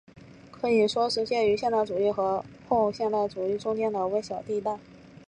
[0.49, 4.79] 可以说是介于现代主义和后现代主义中间的微小地带。